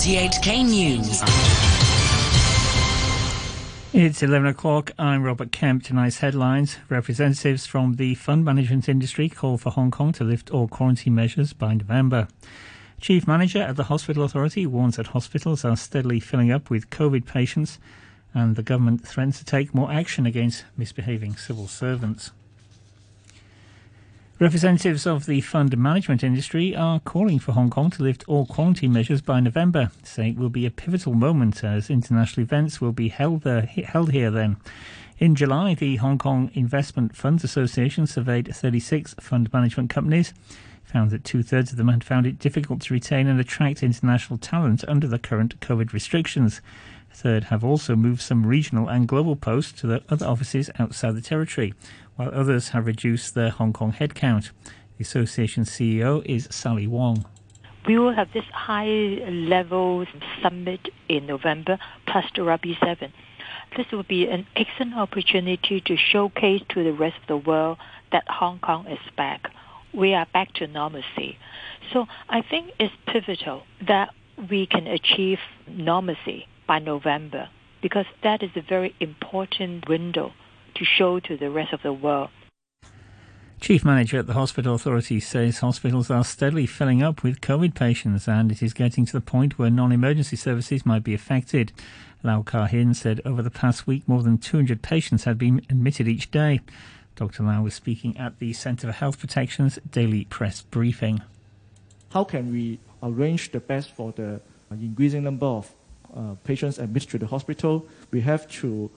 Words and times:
RTHK 0.00 0.64
News. 0.64 1.20
It's 3.92 4.22
11 4.22 4.48
o'clock. 4.48 4.92
I'm 4.98 5.22
Robert 5.22 5.52
Kemp. 5.52 5.84
Tonight's 5.84 6.20
headlines. 6.20 6.78
Representatives 6.88 7.66
from 7.66 7.96
the 7.96 8.14
fund 8.14 8.42
management 8.42 8.88
industry 8.88 9.28
call 9.28 9.58
for 9.58 9.68
Hong 9.68 9.90
Kong 9.90 10.12
to 10.12 10.24
lift 10.24 10.50
all 10.50 10.68
quarantine 10.68 11.14
measures 11.14 11.52
by 11.52 11.74
November. 11.74 12.28
Chief 12.98 13.28
Manager 13.28 13.60
at 13.60 13.76
the 13.76 13.84
Hospital 13.84 14.24
Authority 14.24 14.64
warns 14.64 14.96
that 14.96 15.08
hospitals 15.08 15.66
are 15.66 15.76
steadily 15.76 16.18
filling 16.18 16.50
up 16.50 16.70
with 16.70 16.88
COVID 16.88 17.26
patients 17.26 17.78
and 18.32 18.56
the 18.56 18.62
government 18.62 19.06
threatens 19.06 19.38
to 19.40 19.44
take 19.44 19.74
more 19.74 19.92
action 19.92 20.24
against 20.24 20.64
misbehaving 20.78 21.36
civil 21.36 21.68
servants. 21.68 22.30
Representatives 24.40 25.06
of 25.06 25.26
the 25.26 25.42
fund 25.42 25.76
management 25.76 26.24
industry 26.24 26.74
are 26.74 26.98
calling 27.00 27.38
for 27.38 27.52
Hong 27.52 27.68
Kong 27.68 27.90
to 27.90 28.02
lift 28.02 28.24
all 28.26 28.46
quarantine 28.46 28.90
measures 28.90 29.20
by 29.20 29.38
November, 29.38 29.90
saying 30.02 30.32
it 30.32 30.38
will 30.38 30.48
be 30.48 30.64
a 30.64 30.70
pivotal 30.70 31.12
moment 31.12 31.62
as 31.62 31.90
international 31.90 32.44
events 32.44 32.80
will 32.80 32.92
be 32.92 33.10
held, 33.10 33.46
uh, 33.46 33.66
held 33.66 34.12
here 34.12 34.30
then. 34.30 34.56
In 35.18 35.34
July, 35.34 35.74
the 35.74 35.96
Hong 35.96 36.16
Kong 36.16 36.50
Investment 36.54 37.14
Funds 37.14 37.44
Association 37.44 38.06
surveyed 38.06 38.56
36 38.56 39.14
fund 39.20 39.52
management 39.52 39.90
companies 39.90 40.32
found 40.90 41.10
that 41.10 41.22
two 41.22 41.42
thirds 41.42 41.70
of 41.70 41.76
them 41.76 41.88
had 41.88 42.02
found 42.02 42.26
it 42.26 42.38
difficult 42.38 42.80
to 42.80 42.94
retain 42.94 43.26
and 43.26 43.38
attract 43.38 43.82
international 43.82 44.38
talent 44.38 44.84
under 44.88 45.06
the 45.06 45.18
current 45.18 45.60
COVID 45.60 45.92
restrictions. 45.92 46.60
A 47.12 47.14
third 47.14 47.44
have 47.44 47.62
also 47.62 47.94
moved 47.94 48.20
some 48.20 48.46
regional 48.46 48.88
and 48.88 49.06
global 49.06 49.36
posts 49.36 49.80
to 49.80 49.86
their 49.86 50.00
other 50.08 50.26
offices 50.26 50.70
outside 50.78 51.14
the 51.14 51.20
territory, 51.20 51.74
while 52.20 52.30
others 52.34 52.68
have 52.68 52.84
reduced 52.84 53.34
their 53.34 53.48
Hong 53.48 53.72
Kong 53.72 53.94
headcount. 53.94 54.50
The 54.98 55.02
association's 55.02 55.70
CEO 55.70 56.22
is 56.26 56.46
Sally 56.50 56.86
Wong. 56.86 57.24
We 57.86 57.98
will 57.98 58.12
have 58.12 58.30
this 58.34 58.44
high 58.52 58.84
level 59.30 60.04
summit 60.42 60.90
in 61.08 61.24
November 61.24 61.78
plus 62.06 62.26
the 62.36 62.42
Rugby 62.42 62.76
7. 62.84 63.10
This 63.74 63.86
will 63.90 64.02
be 64.02 64.28
an 64.28 64.46
excellent 64.54 64.96
opportunity 64.96 65.80
to 65.80 65.96
showcase 65.96 66.60
to 66.68 66.84
the 66.84 66.92
rest 66.92 67.16
of 67.22 67.26
the 67.28 67.38
world 67.38 67.78
that 68.12 68.24
Hong 68.28 68.58
Kong 68.58 68.86
is 68.86 68.98
back 69.16 69.50
we 69.92 70.14
are 70.14 70.26
back 70.32 70.52
to 70.54 70.68
normalcy. 70.68 71.36
So 71.92 72.06
I 72.28 72.42
think 72.42 72.70
it's 72.78 72.94
pivotal 73.08 73.62
that 73.88 74.10
we 74.48 74.66
can 74.66 74.86
achieve 74.86 75.38
normalcy 75.66 76.46
by 76.68 76.78
November 76.78 77.48
because 77.82 78.06
that 78.22 78.40
is 78.42 78.50
a 78.54 78.60
very 78.60 78.94
important 79.00 79.88
window 79.88 80.32
to 80.74 80.84
show 80.84 81.20
to 81.20 81.36
the 81.36 81.50
rest 81.50 81.72
of 81.72 81.82
the 81.82 81.92
world. 81.92 82.30
Chief 83.60 83.84
Manager 83.84 84.18
at 84.18 84.26
the 84.26 84.32
Hospital 84.32 84.74
Authority 84.74 85.20
says 85.20 85.58
hospitals 85.58 86.10
are 86.10 86.24
steadily 86.24 86.64
filling 86.64 87.02
up 87.02 87.22
with 87.22 87.42
COVID 87.42 87.74
patients 87.74 88.26
and 88.26 88.50
it 88.50 88.62
is 88.62 88.72
getting 88.72 89.04
to 89.04 89.12
the 89.12 89.20
point 89.20 89.58
where 89.58 89.68
non 89.68 89.92
emergency 89.92 90.36
services 90.36 90.86
might 90.86 91.04
be 91.04 91.12
affected. 91.12 91.70
Lau 92.22 92.42
Kar 92.42 92.68
Hin 92.68 92.94
said 92.94 93.20
over 93.24 93.42
the 93.42 93.50
past 93.50 93.86
week 93.86 94.08
more 94.08 94.22
than 94.22 94.38
200 94.38 94.80
patients 94.80 95.24
had 95.24 95.36
been 95.36 95.58
admitted 95.68 96.08
each 96.08 96.30
day. 96.30 96.60
Dr. 97.16 97.42
Lau 97.42 97.62
was 97.62 97.74
speaking 97.74 98.16
at 98.16 98.38
the 98.38 98.54
Centre 98.54 98.86
for 98.86 98.92
Health 98.94 99.18
Protection's 99.18 99.78
daily 99.90 100.24
press 100.24 100.62
briefing. 100.62 101.20
How 102.12 102.24
can 102.24 102.50
we 102.50 102.78
arrange 103.02 103.52
the 103.52 103.60
best 103.60 103.90
for 103.90 104.12
the 104.12 104.40
increasing 104.70 105.24
number 105.24 105.44
of 105.46 105.74
uh, 106.16 106.34
patients 106.44 106.78
admitted 106.78 107.10
to 107.10 107.18
the 107.18 107.26
hospital? 107.26 107.86
We 108.10 108.22
have 108.22 108.48
to 108.62 108.90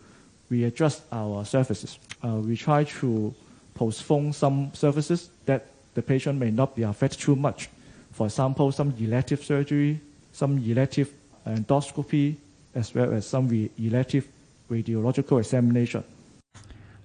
readjust 0.50 1.04
our 1.12 1.46
services. 1.46 2.00
Uh, 2.24 2.36
we 2.36 2.56
try 2.56 2.84
to 2.84 3.34
postpone 3.74 4.34
some 4.34 4.72
services 4.74 5.30
that 5.46 5.66
the 5.94 6.02
patient 6.02 6.40
may 6.40 6.52
not 6.52 6.76
be 6.76 6.84
affected 6.84 7.20
too 7.20 7.36
much. 7.36 7.70
For 8.12 8.28
example, 8.28 8.72
some 8.72 8.94
elective 9.00 9.44
surgery, 9.44 10.00
some 10.32 10.58
elective 10.58 11.12
endoscopy, 11.48 12.36
as 12.76 12.94
well 12.94 13.14
as 13.14 13.26
some 13.26 13.70
elective 13.78 14.28
radiological 14.70 15.40
examination. 15.40 16.04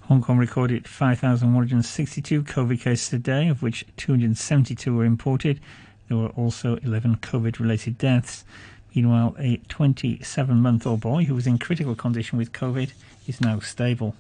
Hong 0.03 0.23
Kong 0.23 0.39
recorded 0.39 0.89
5,162 0.89 2.43
COVID 2.43 2.81
cases 2.81 3.13
a 3.13 3.19
day, 3.19 3.49
of 3.49 3.63
which 3.63 3.85
272 3.99 4.95
were 4.95 5.05
imported. 5.05 5.61
There 6.09 6.17
were 6.17 6.31
also 6.31 6.77
11 6.77 7.17
COVID 7.17 7.59
related 7.59 7.99
deaths. 7.99 8.45
Meanwhile, 8.99 9.37
a 9.39 9.59
27 9.69 10.61
month 10.61 10.85
old 10.85 11.03
boy 11.03 11.23
who 11.27 11.37
was 11.37 11.47
in 11.47 11.61
critical 11.61 11.95
condition 11.95 12.37
with 12.37 12.51
COVID 12.51 12.91
is 13.29 13.41
now 13.41 13.61
stable. 13.61 14.17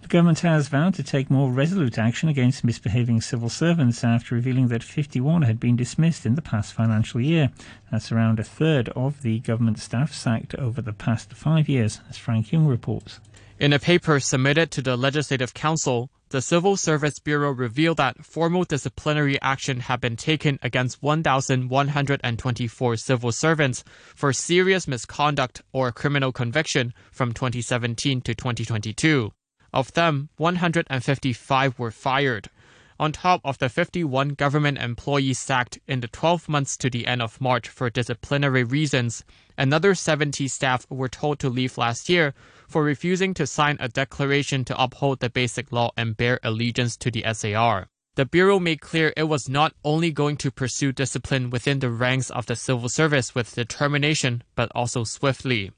The 0.00 0.08
government 0.08 0.40
has 0.40 0.68
vowed 0.68 0.94
to 0.94 1.02
take 1.02 1.30
more 1.30 1.52
resolute 1.52 1.98
action 1.98 2.30
against 2.30 2.64
misbehaving 2.64 3.20
civil 3.20 3.50
servants 3.50 4.02
after 4.02 4.34
revealing 4.34 4.68
that 4.68 4.82
51 4.82 5.42
had 5.42 5.60
been 5.60 5.76
dismissed 5.76 6.24
in 6.24 6.34
the 6.34 6.40
past 6.40 6.72
financial 6.72 7.20
year. 7.20 7.50
That's 7.92 8.10
around 8.10 8.40
a 8.40 8.42
third 8.42 8.88
of 8.96 9.20
the 9.20 9.40
government 9.40 9.78
staff 9.78 10.14
sacked 10.14 10.54
over 10.54 10.80
the 10.80 10.94
past 10.94 11.34
five 11.34 11.68
years, 11.68 12.00
as 12.08 12.16
Frank 12.16 12.52
Young 12.52 12.66
reports. 12.66 13.20
In 13.58 13.72
a 13.72 13.78
paper 13.78 14.20
submitted 14.20 14.70
to 14.72 14.82
the 14.82 14.98
Legislative 14.98 15.54
Council, 15.54 16.10
the 16.28 16.42
Civil 16.42 16.76
Service 16.76 17.18
Bureau 17.18 17.50
revealed 17.50 17.96
that 17.96 18.22
formal 18.22 18.64
disciplinary 18.64 19.40
action 19.40 19.80
had 19.80 19.98
been 19.98 20.16
taken 20.16 20.58
against 20.60 21.02
1,124 21.02 22.96
civil 22.98 23.32
servants 23.32 23.82
for 24.14 24.34
serious 24.34 24.86
misconduct 24.86 25.62
or 25.72 25.90
criminal 25.90 26.32
conviction 26.32 26.92
from 27.10 27.32
2017 27.32 28.20
to 28.20 28.34
2022. 28.34 29.32
Of 29.72 29.90
them, 29.94 30.28
155 30.36 31.78
were 31.78 31.90
fired 31.90 32.50
on 32.98 33.12
top 33.12 33.40
of 33.44 33.58
the 33.58 33.68
51 33.68 34.30
government 34.30 34.78
employees 34.78 35.38
sacked 35.38 35.78
in 35.86 36.00
the 36.00 36.08
12 36.08 36.48
months 36.48 36.76
to 36.76 36.90
the 36.90 37.06
end 37.06 37.22
of 37.22 37.40
March 37.40 37.68
for 37.68 37.90
disciplinary 37.90 38.64
reasons. 38.64 39.24
Another 39.58 39.94
70 39.94 40.48
staff 40.48 40.86
were 40.90 41.08
told 41.08 41.38
to 41.38 41.48
leave 41.48 41.78
last 41.78 42.08
year 42.08 42.34
for 42.68 42.82
refusing 42.82 43.34
to 43.34 43.46
sign 43.46 43.76
a 43.80 43.88
declaration 43.88 44.64
to 44.64 44.82
uphold 44.82 45.20
the 45.20 45.30
basic 45.30 45.72
law 45.72 45.90
and 45.96 46.16
bear 46.16 46.40
allegiance 46.42 46.96
to 46.96 47.10
the 47.10 47.24
SAR. 47.32 47.88
The 48.16 48.24
Bureau 48.24 48.58
made 48.58 48.80
clear 48.80 49.12
it 49.14 49.24
was 49.24 49.46
not 49.46 49.74
only 49.84 50.10
going 50.10 50.38
to 50.38 50.50
pursue 50.50 50.90
discipline 50.90 51.50
within 51.50 51.80
the 51.80 51.90
ranks 51.90 52.30
of 52.30 52.46
the 52.46 52.56
civil 52.56 52.88
service 52.88 53.34
with 53.34 53.54
determination, 53.54 54.42
but 54.54 54.72
also 54.74 55.04
swiftly. 55.04 55.70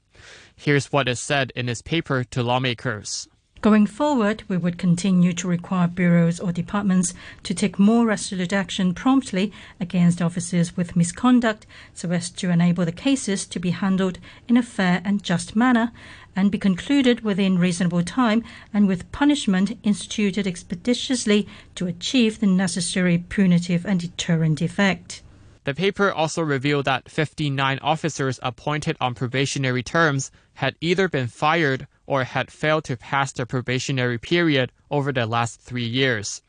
Here's 0.55 0.91
what 0.91 1.09
is 1.09 1.19
said 1.19 1.51
in 1.55 1.67
its 1.67 1.81
paper 1.81 2.23
to 2.23 2.43
lawmakers. 2.43 3.27
Going 3.61 3.87
forward, 3.87 4.43
we 4.47 4.55
would 4.55 4.77
continue 4.77 5.33
to 5.33 5.47
require 5.47 5.89
bureaus 5.89 6.39
or 6.39 6.53
departments 6.53 7.13
to 7.43 7.53
take 7.53 7.77
more 7.77 8.05
resolute 8.05 8.53
action 8.53 8.93
promptly 8.93 9.51
against 9.81 10.21
officers 10.21 10.77
with 10.77 10.95
misconduct 10.95 11.65
so 11.93 12.09
as 12.11 12.29
to 12.29 12.51
enable 12.51 12.85
the 12.85 12.93
cases 12.93 13.45
to 13.47 13.59
be 13.59 13.71
handled 13.71 14.17
in 14.47 14.55
a 14.55 14.63
fair 14.63 15.01
and 15.03 15.23
just 15.23 15.57
manner 15.57 15.91
and 16.37 16.51
be 16.51 16.57
concluded 16.57 17.19
within 17.19 17.59
reasonable 17.59 18.01
time 18.01 18.45
and 18.73 18.87
with 18.87 19.11
punishment 19.11 19.77
instituted 19.83 20.47
expeditiously 20.47 21.45
to 21.75 21.85
achieve 21.85 22.39
the 22.39 22.47
necessary 22.47 23.17
punitive 23.17 23.85
and 23.85 23.99
deterrent 23.99 24.61
effect. 24.61 25.21
The 25.65 25.73
paper 25.73 26.09
also 26.13 26.41
revealed 26.41 26.85
that 26.85 27.11
59 27.11 27.79
officers 27.81 28.39
appointed 28.41 28.95
on 29.01 29.15
probationary 29.15 29.83
terms 29.83 30.31
had 30.53 30.75
either 30.79 31.09
been 31.09 31.27
fired 31.27 31.85
or 32.09 32.23
had 32.23 32.49
failed 32.49 32.83
to 32.85 32.97
pass 32.97 33.31
the 33.31 33.45
probationary 33.45 34.17
period 34.17 34.71
over 34.89 35.13
the 35.13 35.27
last 35.27 35.61
three 35.61 35.85
years. 35.85 36.41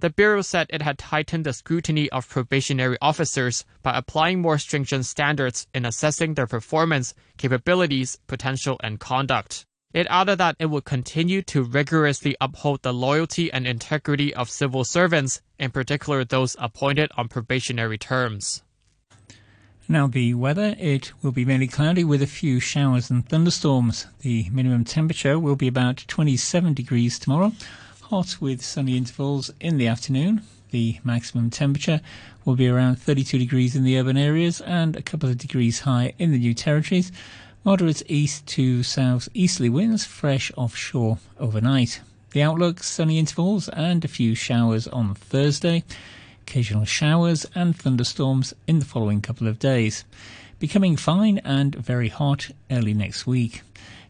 The 0.00 0.08
Bureau 0.08 0.40
said 0.40 0.68
it 0.70 0.80
had 0.80 0.98
tightened 0.98 1.44
the 1.44 1.52
scrutiny 1.52 2.08
of 2.10 2.28
probationary 2.28 2.96
officers 3.02 3.66
by 3.82 3.96
applying 3.96 4.40
more 4.40 4.58
stringent 4.58 5.04
standards 5.04 5.66
in 5.74 5.84
assessing 5.84 6.32
their 6.32 6.46
performance, 6.46 7.12
capabilities, 7.36 8.18
potential, 8.26 8.78
and 8.82 8.98
conduct. 8.98 9.66
It 9.92 10.06
added 10.08 10.38
that 10.38 10.56
it 10.58 10.66
would 10.66 10.84
continue 10.84 11.42
to 11.42 11.62
rigorously 11.62 12.34
uphold 12.40 12.82
the 12.82 12.92
loyalty 12.92 13.52
and 13.52 13.66
integrity 13.66 14.34
of 14.34 14.50
civil 14.50 14.84
servants, 14.84 15.42
in 15.58 15.70
particular 15.70 16.24
those 16.24 16.56
appointed 16.58 17.10
on 17.16 17.28
probationary 17.28 17.98
terms. 17.98 18.62
Now, 19.88 20.08
the 20.08 20.34
weather, 20.34 20.74
it 20.80 21.12
will 21.22 21.30
be 21.30 21.44
mainly 21.44 21.68
cloudy 21.68 22.02
with 22.02 22.20
a 22.20 22.26
few 22.26 22.58
showers 22.58 23.08
and 23.08 23.24
thunderstorms. 23.24 24.06
The 24.22 24.50
minimum 24.50 24.82
temperature 24.82 25.38
will 25.38 25.54
be 25.54 25.68
about 25.68 26.04
27 26.08 26.74
degrees 26.74 27.20
tomorrow, 27.20 27.52
hot 28.02 28.38
with 28.40 28.64
sunny 28.64 28.96
intervals 28.96 29.52
in 29.60 29.78
the 29.78 29.86
afternoon. 29.86 30.42
The 30.72 30.98
maximum 31.04 31.50
temperature 31.50 32.00
will 32.44 32.56
be 32.56 32.66
around 32.66 32.96
32 32.96 33.38
degrees 33.38 33.76
in 33.76 33.84
the 33.84 33.96
urban 33.96 34.16
areas 34.16 34.60
and 34.60 34.96
a 34.96 35.02
couple 35.02 35.28
of 35.28 35.38
degrees 35.38 35.80
high 35.80 36.14
in 36.18 36.32
the 36.32 36.38
new 36.38 36.52
territories. 36.52 37.12
Moderate 37.62 38.02
east 38.08 38.44
to 38.48 38.82
south 38.82 39.28
easterly 39.34 39.68
winds, 39.68 40.04
fresh 40.04 40.50
offshore 40.56 41.18
overnight. 41.38 42.00
The 42.32 42.42
outlook 42.42 42.82
sunny 42.82 43.20
intervals 43.20 43.68
and 43.68 44.04
a 44.04 44.08
few 44.08 44.34
showers 44.34 44.88
on 44.88 45.14
Thursday 45.14 45.84
occasional 46.46 46.84
showers 46.84 47.44
and 47.56 47.76
thunderstorms 47.76 48.54
in 48.68 48.78
the 48.78 48.84
following 48.84 49.20
couple 49.20 49.48
of 49.48 49.58
days, 49.58 50.04
becoming 50.60 50.96
fine 50.96 51.38
and 51.38 51.74
very 51.74 52.08
hot 52.08 52.50
early 52.70 52.94
next 52.94 53.26
week. 53.26 53.62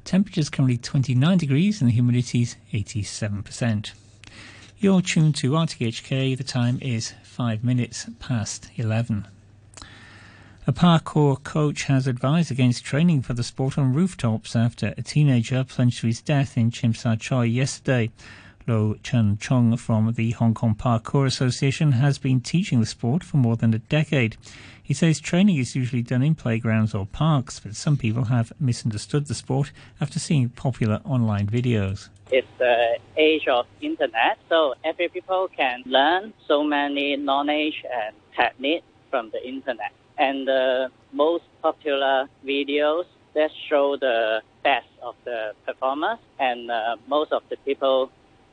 Temperatures 0.04 0.50
currently 0.50 0.76
29 0.76 1.38
degrees 1.38 1.80
and 1.80 1.88
the 1.88 1.94
humidity 1.94 2.42
is 2.42 2.56
87%. 2.74 3.92
You're 4.78 5.00
tuned 5.00 5.34
to 5.36 5.52
RTHK, 5.52 6.36
the 6.36 6.44
time 6.44 6.78
is 6.82 7.14
5 7.22 7.64
minutes 7.64 8.06
past 8.18 8.68
11. 8.76 9.26
A 10.66 10.72
parkour 10.72 11.42
coach 11.42 11.84
has 11.84 12.06
advised 12.06 12.50
against 12.50 12.84
training 12.84 13.22
for 13.22 13.32
the 13.32 13.44
sport 13.44 13.78
on 13.78 13.94
rooftops 13.94 14.54
after 14.54 14.92
a 14.98 15.02
teenager 15.02 15.64
plunged 15.64 16.00
to 16.00 16.06
his 16.06 16.20
death 16.20 16.58
in 16.58 16.70
Sha 16.70 16.90
Tsui 16.90 17.52
yesterday. 17.52 18.10
Lo 18.66 18.96
Chen 19.02 19.38
Chong 19.38 19.76
from 19.76 20.12
the 20.14 20.32
Hong 20.32 20.52
Kong 20.52 20.74
Parkour 20.74 21.24
Association 21.24 21.92
has 21.92 22.18
been 22.18 22.40
teaching 22.40 22.80
the 22.80 22.86
sport 22.86 23.22
for 23.22 23.36
more 23.36 23.56
than 23.56 23.72
a 23.72 23.78
decade. 23.78 24.36
He 24.82 24.92
says 24.92 25.20
training 25.20 25.56
is 25.56 25.76
usually 25.76 26.02
done 26.02 26.22
in 26.22 26.34
playgrounds 26.34 26.92
or 26.92 27.06
parks, 27.06 27.60
but 27.60 27.76
some 27.76 27.96
people 27.96 28.24
have 28.24 28.52
misunderstood 28.58 29.26
the 29.26 29.34
sport 29.34 29.70
after 30.00 30.18
seeing 30.18 30.48
popular 30.48 31.00
online 31.04 31.46
videos. 31.46 32.08
It's 32.32 32.48
the 32.58 32.98
age 33.16 33.46
of 33.46 33.66
internet, 33.80 34.38
so 34.48 34.74
every 34.84 35.08
people 35.08 35.48
can 35.56 35.84
learn 35.86 36.32
so 36.48 36.64
many 36.64 37.16
knowledge 37.16 37.84
and 37.84 38.16
technique 38.34 38.82
from 39.10 39.30
the 39.30 39.46
internet. 39.46 39.92
And 40.18 40.48
the 40.48 40.90
most 41.12 41.44
popular 41.62 42.28
videos 42.44 43.04
that 43.34 43.50
show 43.68 43.96
the 43.96 44.42
best 44.64 44.88
of 45.02 45.14
the 45.24 45.52
performers, 45.64 46.18
and 46.40 46.68
uh, 46.68 46.96
most 47.06 47.30
of 47.30 47.42
the 47.48 47.56
people 47.58 48.10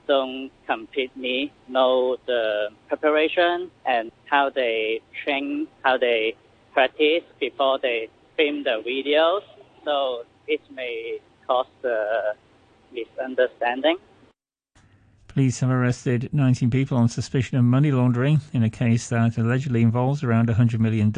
don't 0.07 0.51
completely 0.67 1.51
know 1.67 2.17
the 2.25 2.69
preparation 2.87 3.71
and 3.85 4.11
how 4.25 4.49
they 4.49 5.01
train, 5.23 5.67
how 5.83 5.97
they 5.97 6.35
practice 6.73 7.23
before 7.39 7.79
they 7.79 8.09
film 8.37 8.63
the 8.63 8.81
videos. 8.85 9.41
So 9.85 10.23
it 10.47 10.61
may 10.73 11.19
cause 11.47 11.67
a 11.83 12.33
misunderstanding. 12.93 13.97
Police 15.27 15.61
have 15.61 15.71
arrested 15.71 16.29
19 16.31 16.69
people 16.69 16.97
on 16.97 17.09
suspicion 17.09 17.57
of 17.57 17.63
money 17.63 17.91
laundering 17.91 18.41
in 18.53 18.61
a 18.61 18.69
case 18.69 19.09
that 19.09 19.37
allegedly 19.37 19.81
involves 19.81 20.23
around 20.23 20.47
$100 20.47 20.79
million. 20.79 21.11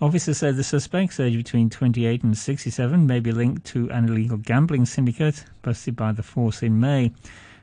Officers 0.00 0.38
said 0.38 0.56
the 0.56 0.62
suspects, 0.62 1.18
aged 1.18 1.38
between 1.38 1.70
28 1.70 2.22
and 2.22 2.36
67, 2.36 3.06
may 3.06 3.18
be 3.18 3.32
linked 3.32 3.64
to 3.66 3.90
an 3.90 4.08
illegal 4.08 4.36
gambling 4.36 4.84
syndicate 4.84 5.44
busted 5.62 5.96
by 5.96 6.12
the 6.12 6.22
force 6.22 6.62
in 6.62 6.78
May. 6.78 7.12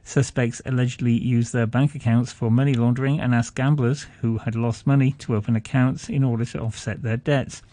Suspects 0.07 0.61
allegedly 0.65 1.13
used 1.13 1.51
their 1.51 1.65
bank 1.65 1.95
accounts 1.95 2.31
for 2.31 2.51
money 2.51 2.75
laundering 2.75 3.19
and 3.19 3.33
asked 3.33 3.55
gamblers 3.55 4.03
who 4.21 4.37
had 4.37 4.55
lost 4.55 4.85
money 4.85 5.13
to 5.17 5.35
open 5.35 5.55
accounts 5.55 6.07
in 6.07 6.23
order 6.23 6.45
to 6.45 6.61
offset 6.61 7.01
their 7.01 7.17
debts. 7.17 7.63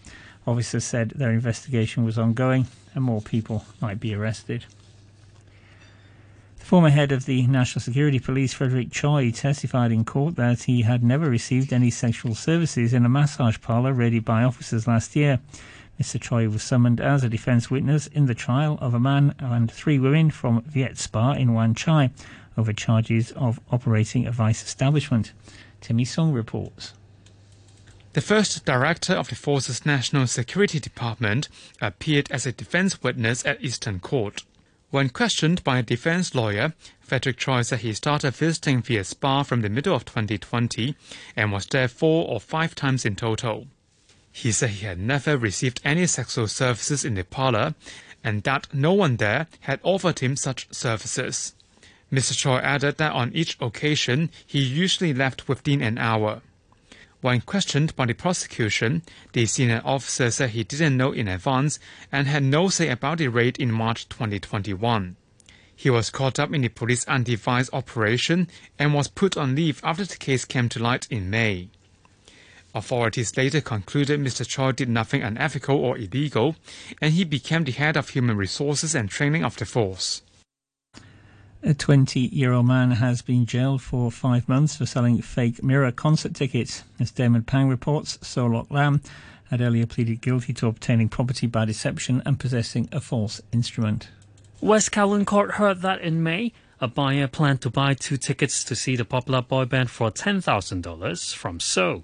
Officers 0.45 0.83
said 0.83 1.11
their 1.11 1.31
investigation 1.31 2.03
was 2.03 2.17
ongoing 2.17 2.65
and 2.95 3.03
more 3.03 3.21
people 3.21 3.65
might 3.79 3.99
be 3.99 4.15
arrested. 4.15 4.65
The 6.57 6.65
former 6.65 6.89
head 6.89 7.11
of 7.11 7.25
the 7.25 7.45
National 7.45 7.81
Security 7.81 8.19
Police, 8.19 8.53
Frederick 8.53 8.89
Choi, 8.91 9.31
testified 9.31 9.91
in 9.91 10.03
court 10.03 10.35
that 10.35 10.63
he 10.63 10.81
had 10.81 11.03
never 11.03 11.29
received 11.29 11.71
any 11.71 11.91
sexual 11.91 12.35
services 12.35 12.93
in 12.93 13.05
a 13.05 13.09
massage 13.09 13.61
parlour 13.61 13.93
raided 13.93 14.25
by 14.25 14.43
officers 14.43 14.87
last 14.87 15.15
year. 15.15 15.39
Mr. 16.01 16.19
Choi 16.19 16.49
was 16.49 16.63
summoned 16.63 16.99
as 16.99 17.23
a 17.23 17.29
defence 17.29 17.69
witness 17.69 18.07
in 18.07 18.25
the 18.25 18.33
trial 18.33 18.77
of 18.81 18.93
a 18.93 18.99
man 18.99 19.35
and 19.39 19.71
three 19.71 19.99
women 19.99 20.31
from 20.31 20.61
Viet 20.63 20.97
Spa 20.97 21.33
in 21.33 21.53
Wan 21.53 21.75
Chai 21.75 22.09
over 22.57 22.73
charges 22.73 23.31
of 23.33 23.59
operating 23.71 24.25
a 24.25 24.31
vice 24.31 24.63
establishment. 24.63 25.33
Timmy 25.81 26.05
Song 26.05 26.31
reports. 26.31 26.93
The 28.13 28.21
first 28.21 28.63
director 28.65 29.13
of 29.13 29.29
the 29.29 29.35
force's 29.35 29.85
National 29.85 30.27
Security 30.27 30.79
Department 30.79 31.49
appeared 31.81 32.29
as 32.31 32.45
a 32.45 32.51
defense 32.51 33.01
witness 33.01 33.45
at 33.45 33.63
Eastern 33.63 33.99
Court. 33.99 34.43
When 34.91 35.09
questioned 35.09 35.63
by 35.63 35.79
a 35.79 35.83
defense 35.83 36.35
lawyer, 36.35 36.75
Frederick 36.99 37.37
Choi 37.37 37.63
said 37.63 37.79
he 37.79 37.93
started 37.93 38.35
visiting 38.35 38.83
Viet 38.83 39.07
Spa 39.07 39.41
from 39.41 39.61
the 39.61 39.69
middle 39.69 39.95
of 39.95 40.05
2020 40.05 40.95
and 41.35 41.51
was 41.51 41.65
there 41.65 41.87
four 41.87 42.27
or 42.29 42.39
five 42.39 42.75
times 42.75 43.03
in 43.03 43.15
total. 43.15 43.65
He 44.35 44.51
said 44.51 44.71
he 44.71 44.85
had 44.87 44.99
never 44.99 45.37
received 45.37 45.79
any 45.85 46.07
sexual 46.07 46.47
services 46.47 47.05
in 47.05 47.13
the 47.13 47.23
parlor 47.23 47.75
and 48.23 48.41
that 48.43 48.67
no 48.73 48.91
one 48.91 49.17
there 49.17 49.45
had 49.61 49.79
offered 49.83 50.19
him 50.19 50.35
such 50.35 50.67
services. 50.73 51.53
Mr. 52.11 52.35
Choi 52.35 52.57
added 52.57 52.97
that 52.97 53.11
on 53.11 53.31
each 53.33 53.55
occasion 53.61 54.31
he 54.45 54.59
usually 54.59 55.13
left 55.13 55.47
within 55.47 55.83
an 55.83 55.99
hour. 55.99 56.41
When 57.21 57.41
questioned 57.41 57.95
by 57.95 58.07
the 58.07 58.13
prosecution, 58.15 59.03
the 59.33 59.45
senior 59.45 59.83
officer 59.85 60.31
said 60.31 60.49
he 60.49 60.63
didn't 60.63 60.97
know 60.97 61.11
in 61.11 61.27
advance 61.27 61.77
and 62.11 62.27
had 62.27 62.43
no 62.43 62.69
say 62.69 62.89
about 62.89 63.19
the 63.19 63.27
raid 63.27 63.57
in 63.59 63.71
March 63.71 64.09
2021. 64.09 65.15
He 65.75 65.91
was 65.91 66.09
caught 66.09 66.39
up 66.39 66.51
in 66.51 66.61
the 66.61 66.69
police 66.69 67.05
anti-vice 67.05 67.69
operation 67.71 68.47
and 68.79 68.95
was 68.95 69.07
put 69.07 69.37
on 69.37 69.55
leave 69.55 69.79
after 69.83 70.05
the 70.05 70.17
case 70.17 70.43
came 70.43 70.69
to 70.69 70.81
light 70.81 71.07
in 71.11 71.29
May. 71.29 71.69
Authorities 72.75 73.37
later 73.37 73.61
concluded 73.61 74.19
Mr. 74.19 74.47
Choi 74.47 74.71
did 74.71 74.89
nothing 74.89 75.21
unethical 75.21 75.77
or 75.77 75.97
illegal, 75.97 76.55
and 77.01 77.13
he 77.13 77.23
became 77.23 77.65
the 77.65 77.71
head 77.71 77.95
of 77.95 78.09
human 78.09 78.35
resources 78.35 78.95
and 78.95 79.09
training 79.09 79.43
of 79.43 79.57
the 79.57 79.65
force. 79.65 80.23
A 81.61 81.73
20 81.73 82.19
year 82.19 82.51
old 82.51 82.65
man 82.65 82.91
has 82.91 83.21
been 83.21 83.45
jailed 83.45 83.81
for 83.81 84.11
five 84.11 84.49
months 84.49 84.75
for 84.75 84.85
selling 84.85 85.21
fake 85.21 85.63
mirror 85.63 85.91
concert 85.91 86.33
tickets. 86.33 86.83
As 86.99 87.11
Damon 87.11 87.43
Pang 87.43 87.69
reports, 87.69 88.17
So 88.21 88.47
Lok 88.47 88.69
Lam 88.69 89.01
had 89.49 89.61
earlier 89.61 89.85
pleaded 89.85 90.19
guilty 90.19 90.51
to 90.53 90.67
obtaining 90.67 91.09
property 91.09 91.47
by 91.47 91.65
deception 91.65 92.23
and 92.25 92.39
possessing 92.39 92.89
a 92.91 92.99
false 92.99 93.39
instrument. 93.51 94.09
West 94.61 94.91
Kowloon 94.91 95.25
Court 95.25 95.51
heard 95.51 95.81
that 95.81 96.01
in 96.01 96.23
May, 96.23 96.51
a 96.81 96.87
buyer 96.87 97.27
planned 97.27 97.61
to 97.61 97.69
buy 97.69 97.93
two 97.93 98.17
tickets 98.17 98.63
to 98.63 98.75
see 98.75 98.95
the 98.95 99.05
popular 99.05 99.41
boy 99.41 99.65
band 99.65 99.91
for 99.91 100.09
$10,000 100.09 101.35
from 101.35 101.59
So. 101.59 102.03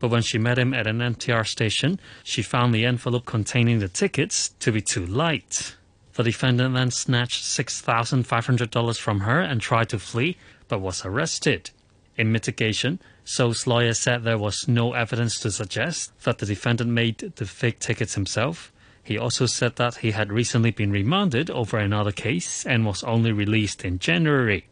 But 0.00 0.08
when 0.08 0.22
she 0.22 0.38
met 0.38 0.58
him 0.58 0.74
at 0.74 0.86
an 0.86 0.98
MTR 0.98 1.46
station, 1.46 2.00
she 2.24 2.42
found 2.42 2.74
the 2.74 2.86
envelope 2.86 3.26
containing 3.26 3.78
the 3.78 3.88
tickets 3.88 4.48
to 4.60 4.72
be 4.72 4.80
too 4.80 5.06
light. 5.06 5.76
The 6.14 6.24
defendant 6.24 6.74
then 6.74 6.90
snatched 6.90 7.44
$6,500 7.44 8.98
from 8.98 9.20
her 9.20 9.40
and 9.40 9.60
tried 9.60 9.90
to 9.90 9.98
flee, 9.98 10.36
but 10.68 10.80
was 10.80 11.04
arrested. 11.04 11.70
In 12.16 12.32
mitigation, 12.32 12.98
So's 13.24 13.66
lawyer 13.66 13.94
said 13.94 14.24
there 14.24 14.38
was 14.38 14.66
no 14.66 14.94
evidence 14.94 15.38
to 15.40 15.50
suggest 15.50 16.12
that 16.24 16.38
the 16.38 16.46
defendant 16.46 16.90
made 16.90 17.18
the 17.18 17.46
fake 17.46 17.78
tickets 17.78 18.14
himself. 18.14 18.72
He 19.02 19.16
also 19.16 19.46
said 19.46 19.76
that 19.76 19.96
he 19.96 20.10
had 20.10 20.32
recently 20.32 20.70
been 20.70 20.90
remanded 20.90 21.50
over 21.50 21.78
another 21.78 22.12
case 22.12 22.66
and 22.66 22.84
was 22.84 23.04
only 23.04 23.32
released 23.32 23.84
in 23.84 23.98
January. 23.98 24.66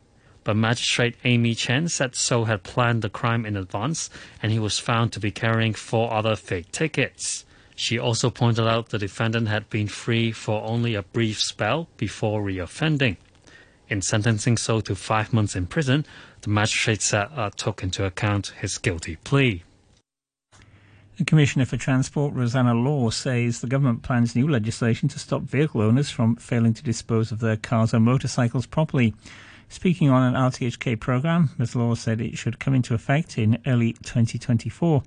But 0.49 0.57
Magistrate 0.57 1.15
Amy 1.25 1.55
Chen 1.55 1.89
said 1.89 2.15
So 2.15 2.45
had 2.45 2.63
planned 2.63 3.03
the 3.03 3.11
crime 3.11 3.45
in 3.45 3.55
advance 3.55 4.09
and 4.43 4.51
he 4.51 4.59
was 4.59 4.79
found 4.79 5.13
to 5.13 5.21
be 5.21 5.31
carrying 5.31 5.75
four 5.75 6.11
other 6.11 6.37
fake 6.37 6.73
tickets. 6.73 7.45
She 7.77 7.99
also 7.99 8.31
pointed 8.31 8.67
out 8.67 8.89
the 8.89 8.99
defendant 8.99 9.49
had 9.49 9.69
been 9.69 9.89
free 9.89 10.33
for 10.33 10.63
only 10.63 10.95
a 10.95 11.03
brief 11.03 11.39
spell 11.39 11.91
before 11.99 12.43
reoffending. 12.43 13.19
In 13.91 14.01
sentencing 14.01 14.57
So 14.57 14.81
to 14.81 14.95
five 14.95 15.35
months 15.35 15.55
in 15.55 15.67
prison, 15.67 16.07
the 16.41 16.49
magistrate 16.49 17.03
said 17.03 17.29
uh, 17.37 17.51
took 17.55 17.83
into 17.83 18.07
account 18.07 18.55
his 18.59 18.79
guilty 18.79 19.17
plea. 19.17 19.65
The 21.19 21.25
Commissioner 21.27 21.67
for 21.67 21.77
Transport, 21.77 22.33
Rosanna 22.33 22.73
Law, 22.73 23.11
says 23.11 23.61
the 23.61 23.67
government 23.67 24.03
plans 24.03 24.35
new 24.35 24.49
legislation 24.49 25.11
to 25.11 25.19
stop 25.19 25.43
vehicle 25.43 25.83
owners 25.83 26.09
from 26.09 26.37
failing 26.37 26.73
to 26.73 26.83
dispose 26.83 27.31
of 27.33 27.41
their 27.41 27.59
cars 27.59 27.93
or 27.93 28.01
motorcycles 28.01 28.65
properly. 28.65 29.13
Speaking 29.71 30.09
on 30.09 30.23
an 30.23 30.35
RTHK 30.35 30.99
programme, 30.99 31.51
Ms. 31.59 31.77
Law 31.77 31.95
said 31.95 32.21
it 32.21 32.39
should 32.39 32.59
come 32.59 32.75
into 32.75 32.95
effect 32.95 33.37
in 33.37 33.59
early 33.67 33.93
2024. 33.93 35.03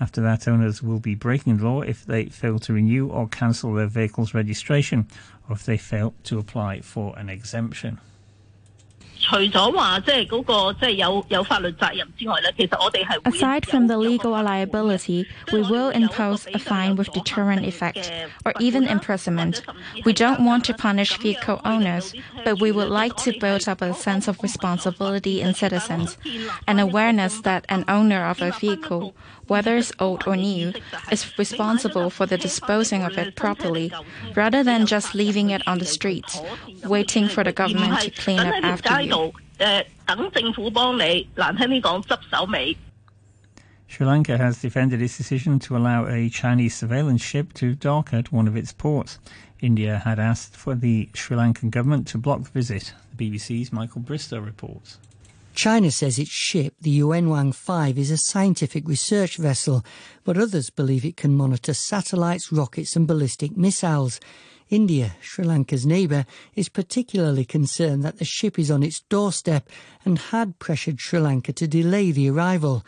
After 0.00 0.20
that, 0.22 0.48
owners 0.48 0.82
will 0.82 0.98
be 0.98 1.14
breaking 1.14 1.58
the 1.58 1.64
law 1.64 1.82
if 1.82 2.04
they 2.04 2.26
fail 2.26 2.58
to 2.60 2.72
renew 2.72 3.08
or 3.08 3.28
cancel 3.28 3.72
their 3.74 3.86
vehicle's 3.86 4.34
registration, 4.34 5.06
or 5.48 5.54
if 5.54 5.64
they 5.64 5.76
fail 5.76 6.14
to 6.24 6.38
apply 6.38 6.80
for 6.80 7.16
an 7.18 7.28
exemption. 7.28 8.00
Aside 13.26 13.66
from 13.66 13.86
the 13.86 13.98
legal 13.98 14.32
liability, 14.32 15.26
we 15.52 15.62
will 15.62 15.90
impose 15.90 16.46
a 16.54 16.58
fine 16.58 16.96
with 16.96 17.12
deterrent 17.12 17.66
effect, 17.66 18.10
or 18.46 18.52
even 18.60 18.84
imprisonment. 18.84 19.62
We 20.04 20.12
don't 20.12 20.44
want 20.44 20.64
to 20.66 20.74
punish 20.74 21.16
vehicle 21.18 21.60
owners, 21.64 22.14
but 22.44 22.60
we 22.60 22.72
would 22.72 22.88
like 22.88 23.16
to 23.18 23.38
build 23.38 23.68
up 23.68 23.82
a 23.82 23.94
sense 23.94 24.26
of 24.28 24.42
responsibility 24.42 25.40
in 25.40 25.54
citizens, 25.54 26.16
an 26.66 26.78
awareness 26.78 27.40
that 27.42 27.66
an 27.68 27.84
owner 27.88 28.24
of 28.26 28.40
a 28.40 28.52
vehicle, 28.52 29.14
whether 29.50 29.76
it's 29.76 29.92
old 29.98 30.22
or 30.28 30.36
new, 30.36 30.72
is 31.10 31.36
responsible 31.36 32.08
for 32.08 32.24
the 32.24 32.38
disposing 32.38 33.02
of 33.02 33.18
it 33.18 33.34
properly, 33.34 33.92
rather 34.36 34.62
than 34.62 34.86
just 34.86 35.12
leaving 35.12 35.50
it 35.50 35.60
on 35.66 35.80
the 35.80 35.84
streets, 35.84 36.40
waiting 36.84 37.26
for 37.26 37.42
the 37.42 37.52
government 37.52 38.00
to 38.00 38.10
clean 38.12 38.38
up 38.38 38.54
after 38.62 39.00
you. 39.00 39.32
Sri 43.88 44.06
Lanka 44.06 44.38
has 44.38 44.62
defended 44.62 45.02
its 45.02 45.16
decision 45.16 45.58
to 45.58 45.76
allow 45.76 46.06
a 46.06 46.28
Chinese 46.28 46.76
surveillance 46.76 47.20
ship 47.20 47.52
to 47.54 47.74
dock 47.74 48.14
at 48.14 48.30
one 48.30 48.46
of 48.46 48.56
its 48.56 48.72
ports. 48.72 49.18
India 49.60 49.98
had 50.04 50.20
asked 50.20 50.56
for 50.56 50.76
the 50.76 51.08
Sri 51.12 51.36
Lankan 51.36 51.72
government 51.72 52.06
to 52.06 52.18
block 52.18 52.44
the 52.44 52.50
visit. 52.50 52.94
The 53.16 53.30
BBC's 53.30 53.72
Michael 53.72 54.00
Bristow 54.00 54.38
reports. 54.38 54.98
China 55.60 55.90
says 55.90 56.18
its 56.18 56.30
ship, 56.30 56.74
the 56.80 57.00
Yuanwang 57.00 57.54
5, 57.54 57.98
is 57.98 58.10
a 58.10 58.16
scientific 58.16 58.88
research 58.88 59.36
vessel, 59.36 59.84
but 60.24 60.38
others 60.38 60.70
believe 60.70 61.04
it 61.04 61.18
can 61.18 61.36
monitor 61.36 61.74
satellites, 61.74 62.50
rockets, 62.50 62.96
and 62.96 63.06
ballistic 63.06 63.54
missiles. 63.58 64.20
India, 64.70 65.16
Sri 65.20 65.44
Lanka's 65.44 65.84
neighbour, 65.84 66.24
is 66.54 66.70
particularly 66.70 67.44
concerned 67.44 68.02
that 68.02 68.16
the 68.18 68.24
ship 68.24 68.58
is 68.58 68.70
on 68.70 68.82
its 68.82 69.00
doorstep 69.10 69.68
and 70.02 70.18
had 70.18 70.58
pressured 70.60 70.98
Sri 70.98 71.20
Lanka 71.20 71.52
to 71.52 71.68
delay 71.68 72.10
the 72.10 72.30
arrival. 72.30 72.82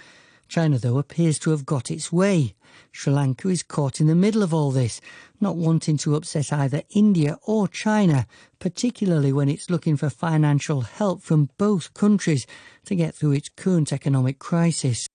China, 0.52 0.76
though, 0.76 0.98
appears 0.98 1.38
to 1.38 1.48
have 1.48 1.64
got 1.64 1.90
its 1.90 2.12
way. 2.12 2.54
Sri 2.90 3.10
Lanka 3.10 3.48
is 3.48 3.62
caught 3.62 4.02
in 4.02 4.06
the 4.06 4.14
middle 4.14 4.42
of 4.42 4.52
all 4.52 4.70
this, 4.70 5.00
not 5.40 5.56
wanting 5.56 5.96
to 5.96 6.14
upset 6.14 6.52
either 6.52 6.82
India 6.90 7.38
or 7.46 7.66
China, 7.66 8.26
particularly 8.58 9.32
when 9.32 9.48
it's 9.48 9.70
looking 9.70 9.96
for 9.96 10.10
financial 10.10 10.82
help 10.82 11.22
from 11.22 11.48
both 11.56 11.94
countries 11.94 12.46
to 12.84 12.94
get 12.94 13.14
through 13.14 13.32
its 13.32 13.48
current 13.48 13.94
economic 13.94 14.38
crisis. 14.38 15.08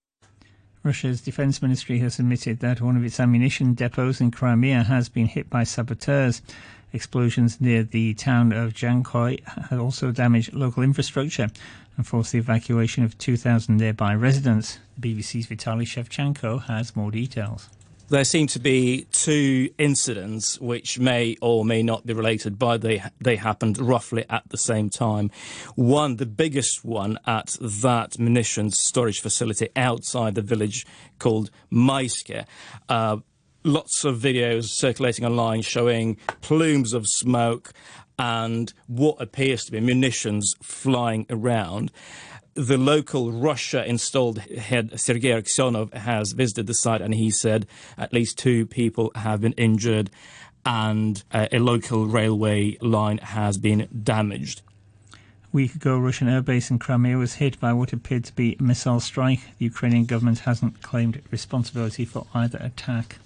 Russia's 0.88 1.20
defense 1.20 1.62
ministry 1.62 2.00
has 2.00 2.18
admitted 2.18 2.62
that 2.62 2.80
one 2.80 2.96
of 2.96 3.04
its 3.04 3.20
ammunition 3.20 3.74
depots 3.74 4.22
in 4.22 4.32
Crimea 4.32 4.84
has 4.84 5.10
been 5.10 5.26
hit 5.26 5.50
by 5.50 5.66
saboteurs. 5.66 6.42
Explosions 6.94 7.60
near 7.60 7.84
the 7.84 8.14
town 8.14 8.54
of 8.54 8.74
Jankoi 8.74 9.46
have 9.70 9.82
also 9.82 10.14
damaged 10.14 10.54
local 10.54 10.84
infrastructure 10.84 11.50
and 11.98 12.08
forced 12.08 12.32
the 12.32 12.38
evacuation 12.38 13.04
of 13.04 13.18
2,000 13.18 13.76
nearby 13.76 14.16
residents. 14.16 14.80
The 14.98 15.14
BBC's 15.14 15.48
Vitaly 15.48 15.84
Shevchenko 15.84 16.64
has 16.68 16.96
more 16.96 17.12
details. 17.12 17.68
There 18.10 18.24
seem 18.24 18.48
to 18.48 18.60
be 18.60 19.06
two 19.12 19.70
incidents 19.78 20.62
which 20.62 20.98
may 20.98 21.36
or 21.42 21.66
may 21.66 21.84
not 21.84 22.06
be 22.06 22.14
related, 22.14 22.58
but 22.58 22.82
they 22.82 23.04
they 23.20 23.36
happened 23.36 23.78
roughly 23.78 24.24
at 24.30 24.44
the 24.48 24.58
same 24.58 24.90
time. 24.90 25.30
One, 25.76 26.16
the 26.16 26.26
biggest 26.26 26.86
one, 26.86 27.20
at 27.28 27.58
that 27.60 28.18
munitions 28.18 28.80
storage 28.80 29.20
facility 29.20 29.68
outside 29.76 30.36
the 30.36 30.42
village 30.42 30.86
called 31.20 31.52
Maiske. 31.70 32.46
Uh, 32.88 33.18
lots 33.66 34.06
of 34.06 34.20
videos 34.20 34.70
circulating 34.70 35.26
online 35.26 35.62
showing 35.62 36.16
plumes 36.40 36.94
of 36.94 37.08
smoke 37.08 37.74
and 38.18 38.74
what 38.88 39.22
appears 39.22 39.66
to 39.66 39.72
be 39.72 39.82
munitions 39.82 40.56
flying 40.64 41.26
around 41.30 41.92
the 42.58 42.78
local 42.78 43.32
Russia 43.32 43.86
installed 43.86 44.40
head 44.40 45.00
Sergei 45.00 45.30
Aksionov 45.30 45.94
has 45.94 46.32
visited 46.32 46.66
the 46.66 46.74
site 46.74 47.02
and 47.02 47.14
he 47.14 47.30
said 47.30 47.68
at 48.00 48.12
least 48.12 48.40
two 48.40 48.66
people 48.66 49.12
have 49.14 49.42
been 49.42 49.54
injured 49.54 50.10
and 50.66 51.24
uh, 51.32 51.48
a 51.52 51.60
local 51.60 52.08
railway 52.08 52.76
line 52.82 53.20
has 53.20 53.60
been 53.60 53.88
damaged. 54.04 54.64
A 55.14 55.18
week 55.54 55.76
ago, 55.76 56.00
Russian 56.00 56.28
airbase 56.28 56.72
in 56.72 56.80
Crimea 56.80 57.18
was 57.18 57.36
hit 57.36 57.60
by 57.60 57.74
what 57.74 57.94
appeared 57.94 58.26
to 58.26 58.34
be 58.34 58.58
a 58.60 58.64
missile 58.64 59.00
strike. 59.00 59.42
The 59.60 59.66
Ukrainian 59.66 60.06
government 60.06 60.40
hasn't 60.40 60.82
claimed 60.82 61.22
responsibility 61.30 62.06
for 62.06 62.26
either 62.34 62.58
attack. 62.58 63.20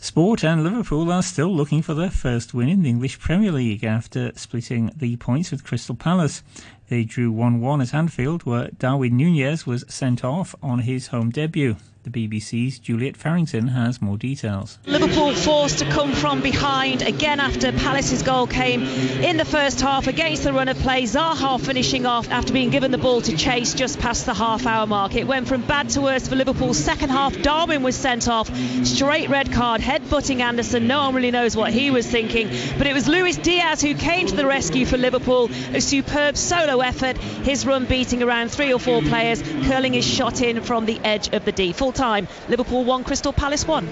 Sport 0.00 0.44
and 0.44 0.62
Liverpool 0.62 1.10
are 1.10 1.24
still 1.24 1.52
looking 1.52 1.82
for 1.82 1.94
their 1.94 2.10
first 2.10 2.54
win 2.54 2.68
in 2.68 2.82
the 2.82 2.88
English 2.88 3.18
Premier 3.18 3.50
League 3.50 3.82
after 3.82 4.30
splitting 4.36 4.92
the 4.94 5.16
points 5.16 5.50
with 5.50 5.64
Crystal 5.64 5.96
Palace. 5.96 6.44
They 6.88 7.04
drew 7.04 7.30
1 7.30 7.60
1 7.60 7.80
at 7.82 7.92
Anfield, 7.92 8.44
where 8.44 8.70
Darwin 8.78 9.16
Nunez 9.16 9.66
was 9.66 9.84
sent 9.88 10.24
off 10.24 10.54
on 10.62 10.80
his 10.80 11.08
home 11.08 11.28
debut. 11.28 11.76
The 12.04 12.28
BBC's 12.28 12.78
Juliette 12.78 13.16
Ferrington 13.16 13.68
has 13.68 14.00
more 14.00 14.16
details. 14.16 14.78
Liverpool 14.86 15.34
forced 15.34 15.80
to 15.80 15.84
come 15.90 16.12
from 16.12 16.40
behind 16.40 17.02
again 17.02 17.38
after 17.38 17.70
Palace's 17.72 18.22
goal 18.22 18.46
came 18.46 18.82
in 18.82 19.36
the 19.36 19.44
first 19.44 19.80
half 19.80 20.06
against 20.06 20.44
the 20.44 20.52
run 20.52 20.68
of 20.68 20.78
play. 20.78 21.02
Zaha 21.02 21.60
finishing 21.60 22.06
off 22.06 22.30
after 22.30 22.52
being 22.52 22.70
given 22.70 22.92
the 22.92 22.98
ball 22.98 23.20
to 23.22 23.36
chase 23.36 23.74
just 23.74 23.98
past 23.98 24.24
the 24.24 24.32
half 24.32 24.64
hour 24.64 24.86
mark. 24.86 25.16
It 25.16 25.26
went 25.26 25.48
from 25.48 25.62
bad 25.62 25.90
to 25.90 26.00
worse 26.00 26.28
for 26.28 26.36
Liverpool's 26.36 26.78
second 26.78 27.10
half. 27.10 27.36
Darwin 27.42 27.82
was 27.82 27.96
sent 27.96 28.26
off, 28.26 28.48
straight 28.86 29.28
red 29.28 29.52
card, 29.52 29.82
head 29.82 30.08
butting 30.08 30.40
Andersen. 30.40 30.86
No 30.86 31.00
one 31.00 31.14
really 31.14 31.32
knows 31.32 31.56
what 31.56 31.72
he 31.72 31.90
was 31.90 32.06
thinking, 32.06 32.48
but 32.78 32.86
it 32.86 32.94
was 32.94 33.06
Luis 33.06 33.36
Diaz 33.36 33.82
who 33.82 33.94
came 33.94 34.26
to 34.28 34.36
the 34.36 34.46
rescue 34.46 34.86
for 34.86 34.96
Liverpool. 34.96 35.50
A 35.74 35.80
superb 35.80 36.38
solo 36.38 36.77
effort, 36.82 37.18
his 37.18 37.66
run 37.66 37.84
beating 37.84 38.22
around 38.22 38.50
three 38.50 38.72
or 38.72 38.78
four 38.78 39.02
players, 39.02 39.42
curling 39.66 39.92
his 39.92 40.06
shot 40.06 40.40
in 40.40 40.62
from 40.62 40.86
the 40.86 40.98
edge 41.00 41.32
of 41.32 41.44
the 41.44 41.52
D. 41.52 41.72
Full 41.72 41.92
time. 41.92 42.28
Liverpool 42.48 42.84
1, 42.84 43.04
Crystal 43.04 43.32
Palace 43.32 43.66
1. 43.66 43.88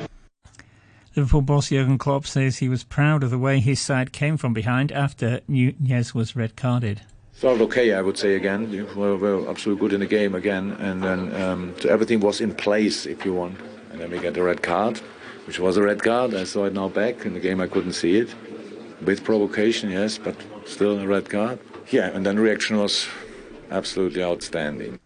Liverpool 1.17 1.41
boss 1.41 1.71
Jurgen 1.71 1.97
Klopp 1.97 2.27
says 2.27 2.59
he 2.59 2.69
was 2.69 2.85
proud 2.85 3.23
of 3.23 3.31
the 3.31 3.39
way 3.39 3.59
his 3.59 3.81
side 3.81 4.13
came 4.13 4.37
from 4.37 4.53
behind 4.53 4.93
after 4.93 5.41
Nunez 5.49 6.15
was 6.15 6.37
red 6.37 6.57
carded. 6.57 7.01
Felt 7.33 7.61
okay, 7.63 7.95
I 7.95 8.03
would 8.03 8.19
say 8.19 8.35
again. 8.35 8.71
We 8.71 8.83
were, 8.83 9.17
were 9.17 9.49
absolutely 9.49 9.81
good 9.81 9.95
in 9.95 10.01
the 10.01 10.07
game 10.07 10.35
again, 10.35 10.73
and 10.73 11.03
then 11.03 11.35
um, 11.43 11.75
so 11.81 11.89
everything 11.89 12.21
was 12.21 12.43
in 12.43 12.55
place, 12.55 13.07
if 13.07 13.25
you 13.25 13.33
want. 13.33 13.59
And 13.93 14.01
then 14.01 14.11
we 14.11 14.19
get 14.19 14.35
the 14.35 14.43
red 14.43 14.63
card, 14.63 14.99
which 15.47 15.59
was 15.59 15.79
a 15.79 15.83
red 15.83 16.03
card. 16.03 16.35
I 16.35 16.45
saw 16.45 16.67
it 16.67 16.75
now 16.75 16.89
back 16.89 17.25
in 17.25 17.33
the 17.33 17.41
game. 17.41 17.63
I 17.63 17.67
couldn't 17.67 17.95
see 17.95 18.19
it, 18.19 18.35
with 19.03 19.25
provocation, 19.25 19.91
yes, 19.91 20.19
but 20.19 20.37
still 20.67 20.99
a 20.99 21.07
red 21.07 21.31
card. 21.31 21.59
Yeah, 21.91 22.09
and 22.09 22.27
then 22.27 22.37
the 22.37 22.43
reaction 22.43 22.79
was 22.79 23.09
absolutely 23.71 24.23
outstanding. 24.23 24.99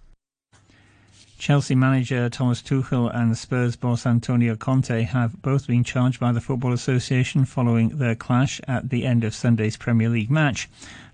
Chelsea 1.38 1.74
manager 1.74 2.28
Thomas 2.28 2.60
Tuchel 2.60 3.14
and 3.14 3.36
Spurs 3.36 3.74
boss 3.74 4.04
Antonio 4.04 4.56
Conte 4.56 5.02
have 5.02 5.40
both 5.40 5.66
been 5.66 5.84
charged 5.84 6.20
by 6.20 6.32
the 6.32 6.40
Football 6.40 6.74
Association 6.74 7.46
following 7.46 7.96
their 7.96 8.14
clash 8.14 8.60
at 8.68 8.90
the 8.90 9.06
end 9.06 9.24
of 9.24 9.34
Sunday's 9.34 9.78
Premier 9.78 10.10
League 10.10 10.30
match. 10.30 10.68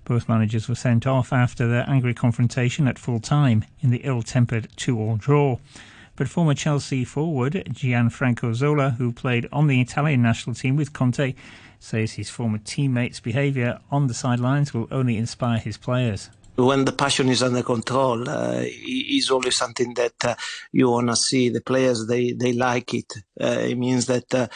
Both 0.05 0.29
managers 0.29 0.69
were 0.69 0.75
sent 0.75 1.07
off 1.07 1.33
after 1.33 1.69
their 1.69 1.89
angry 1.89 2.15
confrontation 2.15 2.89
at 2.89 2.99
full 2.99 3.21
time 3.21 3.65
in 3.81 3.91
the 3.91 4.03
ill 4.03 4.23
tempered 4.23 4.69
2 4.77 4.99
all 4.99 5.17
draw. 5.17 5.59
But 6.17 6.29
former 6.29 6.55
Chelsea 6.55 7.05
forward 7.05 7.53
Gianfranco 7.71 8.55
Zola, 8.55 8.91
who 8.91 9.13
played 9.13 9.47
on 9.53 9.67
the 9.67 9.81
Italian 9.81 10.23
national 10.23 10.57
team 10.57 10.75
with 10.75 10.93
Conte, 10.93 11.35
says 11.79 12.13
his 12.13 12.31
former 12.31 12.59
teammates' 12.59 13.21
behaviour 13.21 13.81
on 13.91 14.07
the 14.07 14.15
sidelines 14.15 14.73
will 14.73 14.89
only 14.91 15.17
inspire 15.17 15.59
his 15.59 15.77
players 15.77 16.31
when 16.57 16.85
the 16.87 16.93
passion 16.93 17.29
is 17.29 17.43
under 17.43 17.63
control, 17.63 18.29
uh, 18.29 18.63
is 18.65 19.31
always 19.31 19.57
something 19.57 19.93
that 19.95 20.25
uh, 20.25 20.35
you 20.73 20.91
want 20.91 21.09
to 21.09 21.17
see. 21.17 21.51
The 21.51 21.61
players 21.61 22.07
they 22.07 22.33
they 22.33 22.53
like 22.53 22.95
it. 22.95 23.13
Uh, 23.41 23.59
it 23.61 23.77
means 23.79 24.07
that 24.07 24.35
uh, 24.35 24.49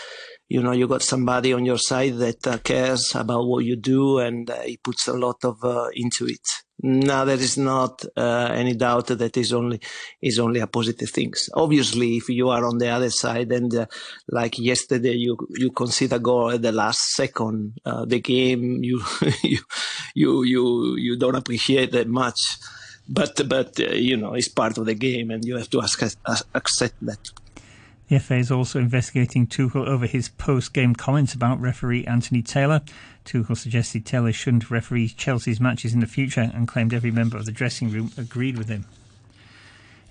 you 0.50 0.61
know 0.61 0.73
you 0.73 0.88
got 0.88 1.02
somebody 1.02 1.52
on 1.52 1.64
your 1.64 1.78
side 1.78 2.16
that 2.16 2.45
uh, 2.45 2.59
cares 2.59 3.14
about 3.14 3.47
what 3.47 3.64
you 3.64 3.76
do 3.76 4.19
and 4.19 4.50
uh, 4.50 4.61
he 4.62 4.76
puts 4.76 5.07
a 5.07 5.12
lot 5.12 5.45
of 5.45 5.57
into 5.95 6.26
it. 6.26 6.47
Now 6.83 7.25
there 7.25 7.38
is 7.38 7.57
not 7.57 8.04
any 8.16 8.75
doubt 8.75 9.09
that 9.09 9.37
is 9.37 9.52
only 9.52 9.80
is 10.21 10.38
only 10.38 10.61
a 10.61 10.66
positive 10.66 11.11
things. 11.11 11.49
Obviously, 11.54 12.16
if 12.16 12.28
you 12.30 12.49
are 12.49 12.64
on 12.64 12.78
the 12.78 12.88
other 12.88 13.11
side 13.11 13.52
and 13.52 13.87
like 14.28 14.59
yesterday 14.59 15.12
you 15.12 15.37
you 15.50 15.71
consider 15.71 16.19
goal 16.19 16.50
at 16.50 16.62
the 16.62 16.73
last 16.73 17.12
second, 17.12 17.75
the 18.07 18.19
game 18.19 18.83
you 18.83 19.00
you 19.45 19.59
you 20.14 20.42
you 20.42 20.97
you 20.97 21.16
don't 21.16 21.37
appreciate 21.37 21.92
that 21.92 22.09
much. 22.09 22.40
But 23.09 23.49
but 23.49 23.78
uh, 23.78 23.92
you 23.92 24.16
know 24.16 24.35
it's 24.35 24.49
part 24.49 24.78
of 24.78 24.87
the 24.87 24.95
game, 24.95 25.30
and 25.30 25.45
you 25.45 25.57
have 25.59 25.71
to 25.71 25.80
accept 25.80 26.16
that. 27.02 27.30
The 28.11 28.19
FA 28.19 28.38
is 28.38 28.50
also 28.50 28.81
investigating 28.81 29.47
Tuchel 29.47 29.87
over 29.87 30.05
his 30.05 30.31
post-game 30.31 30.97
comments 30.97 31.33
about 31.33 31.61
referee 31.61 32.05
Anthony 32.07 32.43
Taylor. 32.43 32.81
Tuchel 33.25 33.57
suggested 33.57 34.05
Taylor 34.05 34.33
shouldn't 34.33 34.69
referee 34.69 35.11
Chelsea's 35.11 35.61
matches 35.61 35.95
in 35.95 36.00
the 36.00 36.09
future 36.09 36.50
and 36.52 36.67
claimed 36.67 36.93
every 36.93 37.12
member 37.12 37.37
of 37.37 37.47
the 37.47 37.52
dressing 37.52 37.88
room 37.88 38.11
agreed 38.19 38.59
with 38.59 38.69
him. 38.69 38.85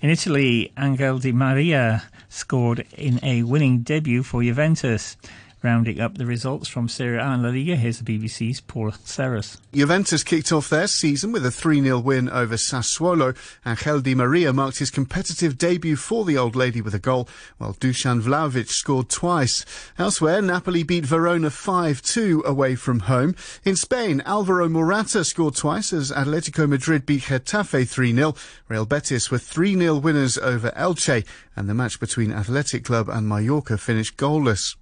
In 0.00 0.08
Italy, 0.08 0.72
Angel 0.78 1.18
Di 1.18 1.32
Maria 1.32 2.04
scored 2.30 2.86
in 2.96 3.20
a 3.22 3.42
winning 3.42 3.80
debut 3.80 4.22
for 4.22 4.42
Juventus. 4.42 5.18
Rounding 5.62 6.00
up 6.00 6.16
the 6.16 6.24
results 6.24 6.68
from 6.68 6.88
Serie 6.88 7.18
A 7.18 7.22
and 7.22 7.42
La 7.42 7.50
Liga, 7.50 7.76
here's 7.76 8.00
the 8.00 8.18
BBC's 8.18 8.62
Paul 8.62 8.92
Serras. 8.92 9.58
Juventus 9.74 10.24
kicked 10.24 10.52
off 10.52 10.70
their 10.70 10.86
season 10.86 11.32
with 11.32 11.44
a 11.44 11.50
3-0 11.50 12.02
win 12.02 12.30
over 12.30 12.54
Sassuolo. 12.54 13.36
Angel 13.66 14.00
Di 14.00 14.14
Maria 14.14 14.54
marked 14.54 14.78
his 14.78 14.90
competitive 14.90 15.58
debut 15.58 15.96
for 15.96 16.24
the 16.24 16.38
old 16.38 16.56
lady 16.56 16.80
with 16.80 16.94
a 16.94 16.98
goal, 16.98 17.28
while 17.58 17.74
Dusan 17.74 18.22
Vlahovic 18.22 18.68
scored 18.68 19.10
twice. 19.10 19.66
Elsewhere, 19.98 20.40
Napoli 20.40 20.82
beat 20.82 21.04
Verona 21.04 21.48
5-2 21.48 22.42
away 22.44 22.74
from 22.74 23.00
home. 23.00 23.36
In 23.62 23.76
Spain, 23.76 24.22
Alvaro 24.24 24.66
Morata 24.66 25.24
scored 25.24 25.56
twice 25.56 25.92
as 25.92 26.10
Atletico 26.10 26.66
Madrid 26.66 27.04
beat 27.04 27.24
Getafe 27.24 27.82
3-0. 27.82 28.34
Real 28.68 28.86
Betis 28.86 29.30
were 29.30 29.36
3-0 29.36 30.00
winners 30.00 30.38
over 30.38 30.70
Elche, 30.70 31.26
and 31.54 31.68
the 31.68 31.74
match 31.74 32.00
between 32.00 32.32
Athletic 32.32 32.82
Club 32.82 33.10
and 33.10 33.28
Mallorca 33.28 33.76
finished 33.76 34.16
goalless. 34.16 34.76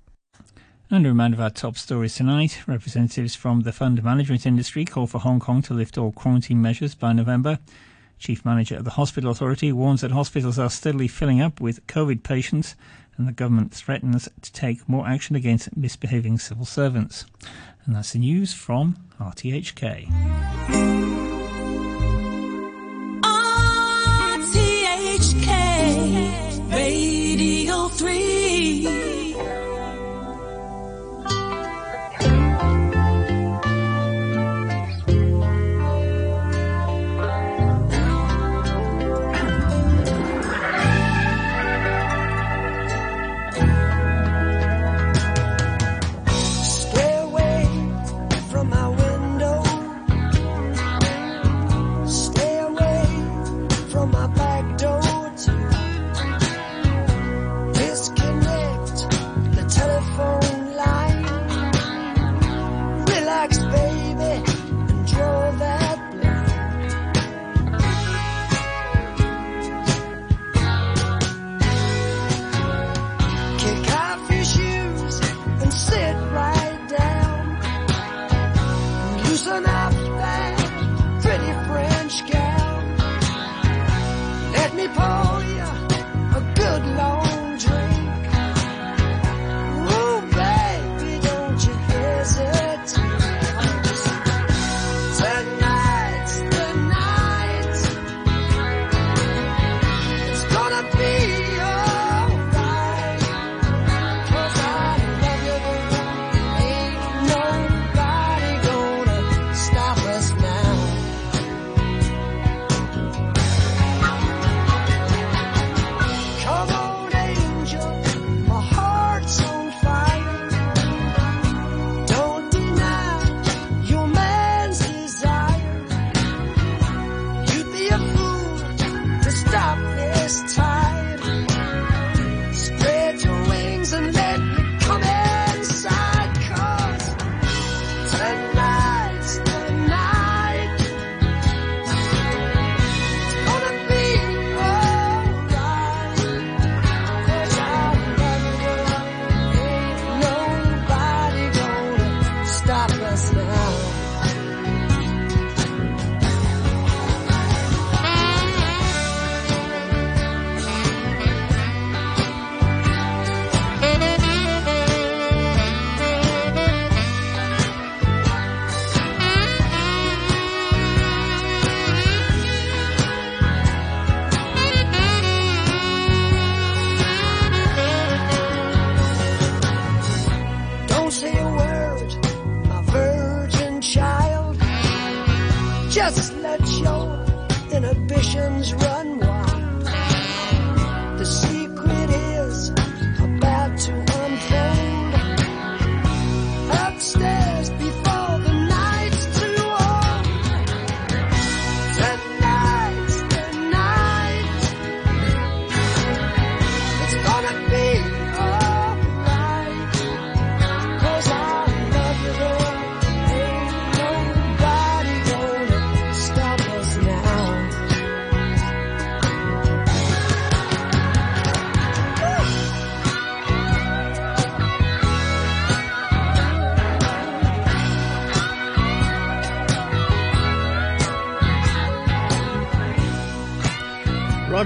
And 0.90 1.04
a 1.04 1.11
reminder 1.11 1.35
of 1.35 1.40
our 1.42 1.50
top 1.50 1.76
stories 1.76 2.14
tonight. 2.14 2.62
Representatives 2.66 3.35
from 3.35 3.61
the 3.61 3.73
fund 3.73 4.02
management 4.02 4.47
industry 4.47 4.87
call 4.87 5.07
for 5.07 5.18
Hong 5.18 5.38
Kong 5.38 5.61
to 5.62 5.75
lift 5.75 5.99
all 5.99 6.12
quarantine 6.12 6.62
measures 6.62 6.95
by 6.95 7.12
November. 7.12 7.59
Chief 8.18 8.42
Manager 8.42 8.76
of 8.76 8.85
the 8.85 8.92
Hospital 8.92 9.30
Authority 9.30 9.71
warns 9.71 10.00
that 10.00 10.12
hospitals 10.12 10.59
are 10.59 10.71
steadily 10.71 11.07
filling 11.07 11.42
up 11.42 11.61
with 11.61 11.87
COVID 11.88 12.23
patients 12.23 12.75
and 13.18 13.28
the 13.28 13.33
government 13.33 13.75
threatens 13.75 14.30
to 14.40 14.52
take 14.52 14.88
more 14.88 15.07
action 15.07 15.37
against 15.37 15.76
misbehaving 15.76 16.38
civil 16.38 16.64
servants. 16.64 17.26
And 17.85 17.95
that's 17.95 18.12
the 18.12 18.21
news 18.21 18.54
from 18.54 18.97
RTHK. 19.21 21.17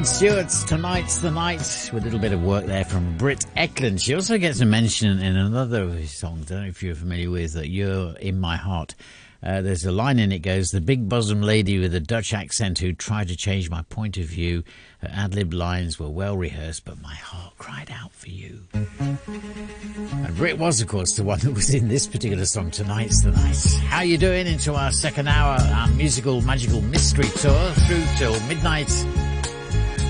Rod 0.03 0.09
Stewart's 0.09 0.65
Tonight's 0.65 1.19
the 1.19 1.31
Night 1.31 1.91
with 1.93 2.03
a 2.03 2.07
little 2.07 2.19
bit 2.19 2.33
of 2.33 2.43
work 2.43 2.67
there 2.67 2.85
from 2.85 3.17
Britt 3.17 3.45
Ekland. 3.57 4.03
She 4.03 4.17
also 4.17 4.37
gets 4.37 4.59
a 4.59 4.67
mention 4.67 5.21
in 5.21 5.37
another 5.37 5.85
of 5.85 5.95
his 5.95 6.11
songs. 6.11 6.51
I 6.51 6.57
don't 6.57 6.65
know 6.65 6.69
if 6.71 6.83
you're 6.83 6.97
familiar 6.97 7.31
with 7.31 7.53
that. 7.53 7.69
You're 7.69 8.17
in 8.17 8.41
my 8.41 8.57
heart. 8.57 8.97
Uh, 9.45 9.61
there's 9.61 9.85
a 9.85 9.93
line 9.93 10.19
in 10.19 10.33
it 10.33 10.41
goes, 10.41 10.73
the 10.73 10.81
big 10.81 11.09
bosom 11.09 11.41
lady 11.41 11.79
with 11.79 11.95
a 11.95 12.01
Dutch 12.01 12.35
accent 12.35 12.81
who 12.81 12.93
tried 12.93 13.29
to 13.29 13.37
change 13.37 13.71
my 13.71 13.83
point 13.83 14.17
of 14.17 14.25
view. 14.25 14.65
Her 15.03 15.11
ad-lib 15.13 15.55
lines 15.55 16.01
were 16.01 16.11
well 16.11 16.37
rehearsed, 16.37 16.85
but 16.85 17.01
my 17.01 17.15
heart 17.15 17.55
cried 17.59 17.93
out 17.93 18.13
for 18.13 18.29
you. 18.29 18.65
And 18.73 20.37
Britt 20.37 20.59
was, 20.59 20.81
of 20.81 20.89
course, 20.89 21.15
the 21.15 21.23
one 21.23 21.39
that 21.39 21.53
was 21.53 21.73
in 21.73 21.87
this 21.87 22.09
particular 22.09 22.47
song, 22.47 22.73
Tonight's 22.73 23.23
the 23.23 23.31
Night. 23.31 23.65
How 23.87 24.03
you 24.03 24.19
doing 24.19 24.49
into 24.49 24.75
our 24.75 24.91
second 24.91 25.29
hour, 25.29 25.59
our 25.61 25.87
musical 25.91 26.41
magical 26.41 26.81
mystery 26.81 27.29
tour 27.39 27.71
through 27.87 28.05
till 28.17 28.41
midnight. 28.49 28.91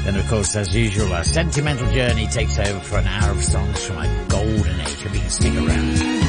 Then, 0.04 0.16
of 0.16 0.26
course, 0.28 0.56
as 0.56 0.74
usual, 0.74 1.12
our 1.12 1.24
sentimental 1.24 1.90
journey 1.92 2.26
takes 2.26 2.58
over 2.58 2.80
for 2.80 2.98
an 2.98 3.06
hour 3.06 3.30
of 3.30 3.42
songs 3.42 3.84
from 3.84 3.98
a 3.98 4.26
golden 4.28 4.80
age. 4.80 5.02
Hope 5.02 5.14
you 5.14 5.20
can 5.20 5.30
stick 5.30 5.54
around. 5.54 6.21